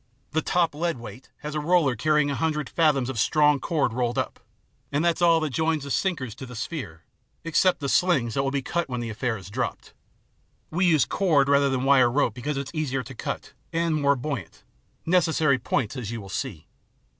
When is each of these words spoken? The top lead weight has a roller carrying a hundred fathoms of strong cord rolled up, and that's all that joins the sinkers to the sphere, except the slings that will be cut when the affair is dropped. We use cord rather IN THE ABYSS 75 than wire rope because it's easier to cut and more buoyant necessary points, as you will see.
The 0.31 0.41
top 0.41 0.73
lead 0.73 0.97
weight 0.97 1.29
has 1.41 1.53
a 1.53 1.59
roller 1.59 1.95
carrying 1.95 2.31
a 2.31 2.35
hundred 2.35 2.67
fathoms 2.67 3.07
of 3.07 3.19
strong 3.19 3.59
cord 3.59 3.93
rolled 3.93 4.17
up, 4.17 4.39
and 4.91 5.05
that's 5.05 5.21
all 5.21 5.39
that 5.41 5.51
joins 5.51 5.83
the 5.83 5.91
sinkers 5.91 6.33
to 6.37 6.47
the 6.47 6.55
sphere, 6.55 7.03
except 7.43 7.79
the 7.81 7.87
slings 7.87 8.33
that 8.33 8.41
will 8.41 8.49
be 8.49 8.63
cut 8.63 8.89
when 8.89 8.99
the 8.99 9.11
affair 9.11 9.37
is 9.37 9.51
dropped. 9.51 9.93
We 10.71 10.87
use 10.87 11.05
cord 11.05 11.47
rather 11.47 11.67
IN 11.67 11.73
THE 11.73 11.77
ABYSS 11.77 11.83
75 11.85 12.01
than 12.03 12.07
wire 12.07 12.11
rope 12.23 12.33
because 12.33 12.57
it's 12.57 12.71
easier 12.73 13.03
to 13.03 13.13
cut 13.13 13.53
and 13.71 13.93
more 13.95 14.15
buoyant 14.15 14.63
necessary 15.05 15.59
points, 15.59 15.95
as 15.95 16.09
you 16.09 16.19
will 16.19 16.29
see. 16.29 16.65